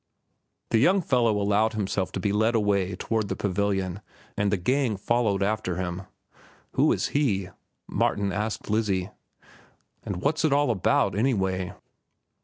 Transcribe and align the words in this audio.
The 0.71 0.79
young 0.79 0.99
fellow 1.03 1.39
allowed 1.39 1.73
himself 1.73 2.11
to 2.13 2.19
be 2.19 2.31
led 2.33 2.55
away 2.55 2.95
toward 2.95 3.27
the 3.27 3.35
pavilion, 3.35 4.01
and 4.35 4.51
the 4.51 4.57
gang 4.57 4.97
followed 4.97 5.43
after 5.43 5.75
him. 5.75 6.07
"Who 6.71 6.91
is 6.91 7.09
he?" 7.09 7.49
Martin 7.87 8.31
asked 8.31 8.67
Lizzie. 8.67 9.11
"And 10.03 10.15
what's 10.15 10.43
it 10.43 10.53
all 10.53 10.71
about, 10.71 11.15
anyway?" 11.15 11.73